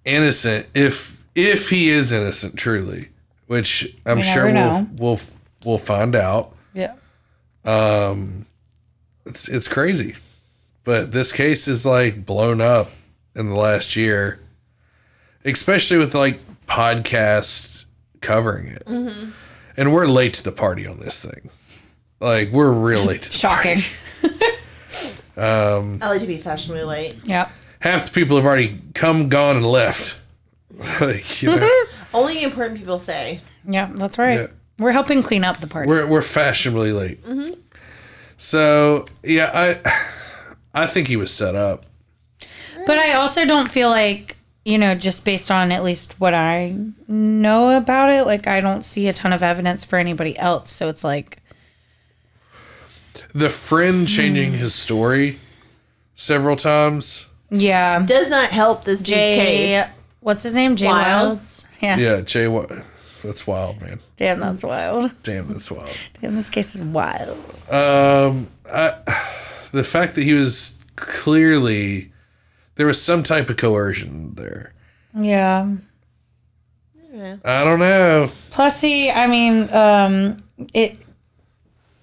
[0.04, 3.08] innocent if if he is innocent truly,
[3.46, 4.88] which I'm We sure we'll know.
[4.96, 5.20] we'll
[5.64, 6.54] we'll find out.
[6.74, 6.94] Yeah.
[7.64, 8.46] Um
[9.26, 10.14] it's it's crazy.
[10.84, 12.88] But this case is like blown up
[13.34, 14.38] in the last year.
[15.46, 17.84] Especially with like podcasts
[18.20, 18.82] covering it.
[19.76, 21.50] And we're late to the party on this thing.
[22.20, 23.82] Like we're real late to the Shocking.
[25.36, 27.16] Um, I like to be fashionably late.
[27.24, 27.50] Yep.
[27.80, 30.20] half the people have already come, gone, and left.
[31.00, 31.70] like, you know,
[32.14, 33.40] Only important people stay.
[33.66, 34.40] Yeah, that's right.
[34.40, 34.46] Yeah.
[34.78, 35.88] We're helping clean up the party.
[35.88, 37.22] we're we're fashionably late.
[37.24, 37.54] Mm-hmm.
[38.36, 40.02] So yeah, I
[40.74, 41.86] I think he was set up.
[42.86, 46.76] But I also don't feel like, you know, just based on at least what I
[47.08, 50.70] know about it, like I don't see a ton of evidence for anybody else.
[50.70, 51.38] So it's like,
[53.34, 55.38] The friend changing his story
[56.14, 58.00] several times Yeah.
[58.04, 59.36] does not help this dude's Jay,
[59.76, 59.86] case.
[60.20, 60.76] what's his name?
[60.76, 61.28] Jay Wild.
[61.28, 61.78] Wilds.
[61.80, 61.96] Yeah.
[61.96, 62.48] Yeah, Jay.
[62.48, 62.70] What?
[63.22, 64.00] That's wild, man.
[64.16, 65.14] Damn, that's wild.
[65.22, 65.88] Damn, that's wild.
[66.20, 67.38] Damn, this case is wild.
[67.70, 68.92] Um, I,
[69.72, 72.12] the fact that he was clearly
[72.76, 74.72] there was some type of coercion there.
[75.18, 75.74] Yeah.
[77.44, 78.30] I don't know.
[78.50, 80.36] Plus, he, I mean, um,
[80.72, 80.98] it,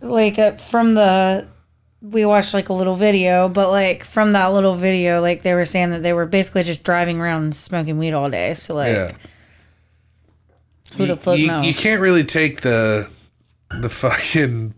[0.02, 1.48] like, uh, from the,
[2.02, 5.66] we watched like a little video, but like from that little video, like they were
[5.66, 8.54] saying that they were basically just driving around and smoking weed all day.
[8.56, 9.12] So, like, Yeah.
[10.98, 11.66] who the fuck you, knows?
[11.66, 13.10] you can't really take the
[13.80, 14.74] the fucking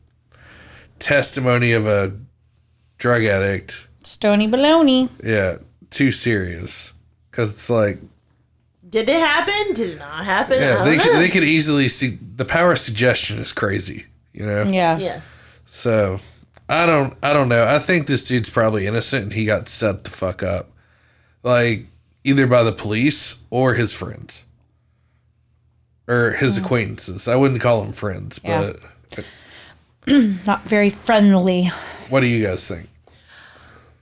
[1.00, 2.14] testimony of a
[2.98, 5.10] drug addict, Stony baloney.
[5.24, 5.58] yeah,
[5.90, 6.92] too serious
[7.32, 7.98] because it's like,
[8.88, 9.74] Did it happen?
[9.74, 10.62] Did it not happen?
[10.62, 11.20] yeah, I they don't could, know.
[11.20, 14.64] they could easily see the power of suggestion is crazy, you know.
[14.64, 14.98] Yeah.
[14.98, 15.34] yes.
[15.66, 16.20] So
[16.68, 17.66] I don't I don't know.
[17.66, 20.70] I think this dude's probably innocent and he got set the fuck up.
[21.44, 21.88] Like
[22.24, 24.46] either by the police or his friends.
[26.08, 26.64] Or his mm.
[26.64, 27.28] acquaintances.
[27.28, 28.74] I wouldn't call them friends, Yeah.
[29.16, 29.26] but
[30.46, 31.68] Not very friendly.
[32.10, 32.90] what do you guys think?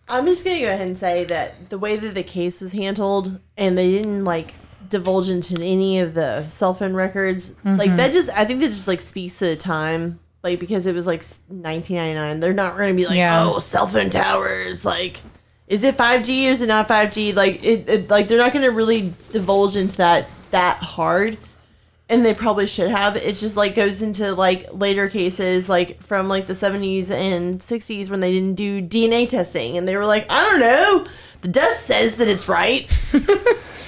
[0.09, 3.39] I'm just gonna go ahead and say that the way that the case was handled,
[3.55, 4.53] and they didn't like
[4.91, 8.13] divulge into any of the cell phone records, like that mm-hmm.
[8.13, 11.23] just I think that just like speaks to the time, like because it was like
[11.47, 12.39] 1999.
[12.39, 13.43] They're not gonna be like, Yeah.
[13.43, 15.21] oh, cell phone towers, like.
[15.67, 17.33] Is it 5G or is it not 5G?
[17.33, 21.37] Like it, it like they're not going to really divulge into that that hard
[22.11, 23.15] and they probably should have.
[23.15, 28.09] It just like goes into like later cases like from like the 70s and 60s
[28.09, 31.07] when they didn't do dna testing and they were like i don't know.
[31.41, 32.85] The dust says that it's right.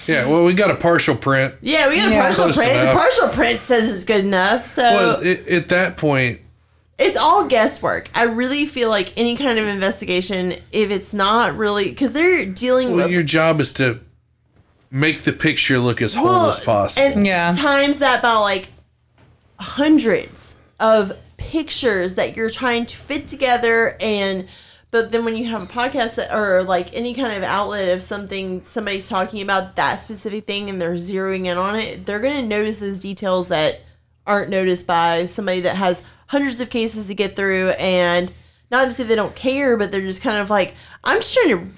[0.06, 1.54] Yeah, well we got a partial print.
[1.62, 2.22] yeah we got a Yeah.
[2.24, 2.74] partial Close print.
[2.74, 6.42] The partial print says it's good enough so Well, it, at that point,
[6.98, 8.10] it's all guesswork.
[8.14, 12.90] I really feel like any kind of investigation if it's not really because they're dealing
[12.96, 14.02] well, with your job is to
[14.94, 17.06] make the picture look as whole as possible.
[17.18, 17.52] And Yeah.
[17.52, 18.68] times that by like
[19.60, 24.48] hundreds of pictures that you're trying to fit together and
[24.92, 28.02] but then when you have a podcast that or like any kind of outlet of
[28.04, 32.44] something somebody's talking about that specific thing and they're zeroing in on it, they're gonna
[32.44, 33.82] notice those details that
[34.28, 38.32] aren't noticed by somebody that has hundreds of cases to get through and
[38.70, 40.74] not to say they don't care, but they're just kind of like,
[41.04, 41.76] I'm just trying to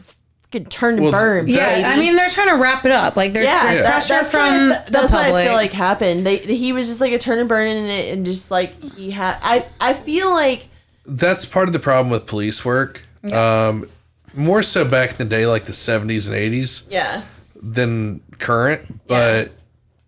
[0.55, 1.47] fucking turn and Well, burn.
[1.47, 3.15] Yeah, I mean they're trying to wrap it up.
[3.15, 5.21] Like there's, Yeah, there's that- pressure that's from what I, the that's what.
[5.33, 6.21] I feel like happened.
[6.25, 9.11] They, he was just like a turn and burn in it, and just like he
[9.11, 9.37] had.
[9.41, 10.67] I I feel like
[11.05, 13.01] that's part of the problem with police work.
[13.31, 13.87] Um,
[14.33, 16.85] more so back in the day, like the 70s and 80s.
[16.89, 17.23] yeah,
[17.61, 19.51] than current, but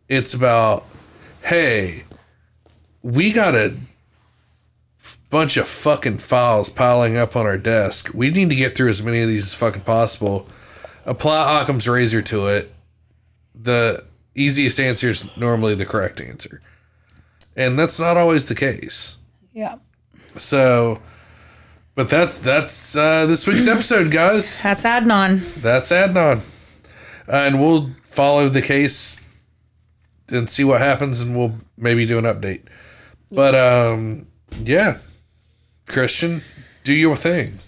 [0.10, 0.86] it's about
[1.42, 2.04] hey,
[3.02, 3.74] we got a f-
[5.30, 8.12] bunch of fucking files piling up on our desk.
[8.14, 10.48] We need to get through as many of these as fucking possible.
[11.06, 12.74] Apply Occam's razor to it.
[13.56, 14.06] The
[14.36, 16.62] easiest answer is normally the correct answer.
[17.56, 19.18] And that's not always the case.
[19.54, 19.78] yeah,
[20.36, 21.02] So
[21.96, 24.62] but that's that's uh, this week's episode, guys.
[24.62, 25.54] that's Adnan.
[25.56, 26.42] That's Adnan.
[27.28, 29.26] and we'll follow the case
[30.30, 32.62] and see what happens and we'll maybe do an update.
[33.32, 34.28] But um
[34.64, 35.00] yeah.
[35.88, 36.42] Christian,
[36.84, 37.60] do your thing.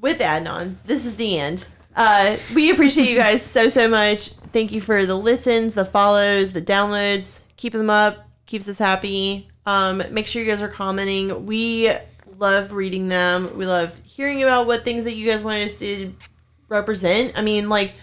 [0.00, 1.66] with Adnan, this is the end.
[1.94, 4.28] Uh, we appreciate you guys so so much.
[4.52, 7.42] Thank you for the listens, the follows, the downloads.
[7.56, 8.28] Keep them up.
[8.46, 9.48] Keeps us happy.
[9.66, 11.46] Um, make sure you guys are commenting.
[11.46, 11.92] We
[12.38, 13.56] love reading them.
[13.56, 16.14] We love hearing about what things that you guys want us to
[16.68, 17.32] represent.
[17.36, 17.94] I mean, like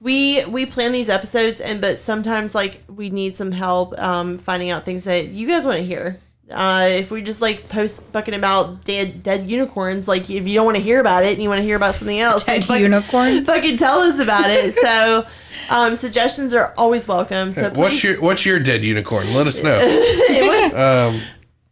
[0.00, 4.70] we we plan these episodes, and but sometimes like we need some help um, finding
[4.70, 6.20] out things that you guys want to hear.
[6.50, 10.64] Uh, if we just like post fucking about dead dead unicorns, like if you don't
[10.64, 12.82] want to hear about it and you want to hear about something else, Dead fucking-
[12.82, 13.44] unicorn?
[13.44, 14.74] fucking tell us about it.
[14.82, 15.26] So
[15.68, 17.52] um, suggestions are always welcome.
[17.52, 19.32] So What's please- your what's your dead unicorn?
[19.34, 19.78] Let us know.
[21.14, 21.22] um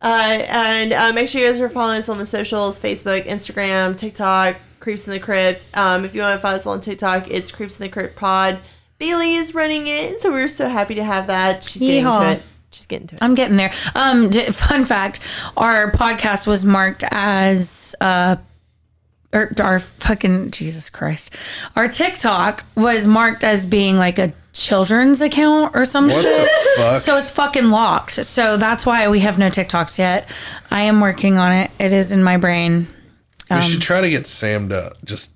[0.01, 3.97] Uh, and uh, make sure you guys are following us on the socials Facebook, Instagram,
[3.97, 5.67] TikTok, Creeps in the Crypt.
[5.75, 8.61] Um, if you want to follow us on TikTok, it's Creeps in the Crypt Pod.
[8.99, 11.65] Bailey is running it, so we're so happy to have that.
[11.65, 12.21] She's getting Yeehaw.
[12.21, 12.43] to it.
[12.71, 13.23] She's getting to it.
[13.23, 13.73] I'm getting there.
[13.95, 15.21] Um, fun fact:
[15.57, 18.37] our podcast was marked as uh,
[19.33, 21.35] or our fucking Jesus Christ,
[21.77, 26.51] our TikTok was marked as being like a children's account or some what shit.
[26.77, 26.97] the fuck?
[26.97, 28.13] So it's fucking locked.
[28.13, 30.29] So that's why we have no TikToks yet.
[30.71, 31.71] I am working on it.
[31.79, 32.87] It is in my brain.
[33.51, 35.33] we should try to get Sam to just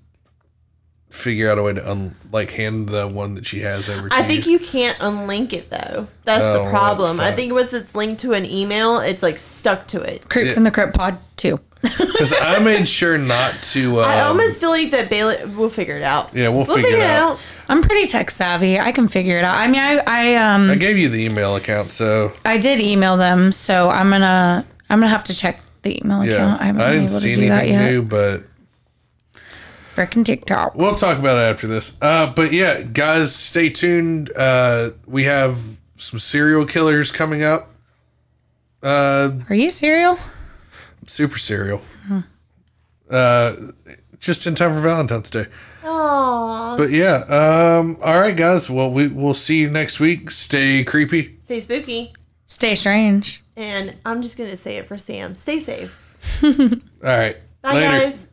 [1.13, 4.15] figure out a way to un- like hand the one that she has over to
[4.15, 6.09] I think you can't unlink it though.
[6.25, 7.21] That's Oh, the well, problem.
[7.21, 7.37] I fuck.
[7.37, 10.29] think once it's linked to an email, it's like stuck to it.
[10.29, 10.57] Creeps Yeah.
[10.59, 11.61] in the Crypt Pod too.
[11.83, 14.01] because I made sure not to.
[14.03, 15.45] Um, I almost feel like that Bailey.
[15.47, 16.31] We'll figure it out.
[16.33, 17.41] Yeah, we'll figure it out.
[17.69, 18.79] I'm pretty tech savvy.
[18.79, 19.57] I can figure it out.
[19.57, 23.17] I mean, I I um I gave you the email account, so I did email
[23.17, 26.35] them, so I'm gonna I'm gonna have to check the email yeah.
[26.35, 26.61] account.
[26.61, 27.91] I haven't I been didn't able see to do that anything yet.
[27.91, 28.45] new, but
[30.07, 30.75] Frickin' TikTok.
[30.75, 31.97] we'll talk about it after this.
[32.03, 34.31] Uh, but yeah, guys, stay tuned.
[34.37, 35.59] Uh, we have
[35.97, 37.71] some serial killers coming up.
[38.83, 40.19] Uh, Are you serial?
[41.07, 41.83] super serial.
[43.11, 43.55] Uh,
[44.19, 45.47] just in time for Valentine's Day.
[45.83, 46.77] Aww.
[46.79, 48.71] But yeah, um, all right, guys.
[48.71, 50.31] Well, we we'll see you next week.
[50.31, 51.39] Stay creepy.
[51.45, 52.13] Stay spooky.
[52.47, 53.43] Stay strange.
[53.57, 55.35] And I'm just gonna say it for Sam.
[55.35, 55.99] Stay safe.
[56.43, 56.51] All
[57.03, 57.37] right.
[57.63, 57.87] Bye, Later.
[58.07, 58.27] guys.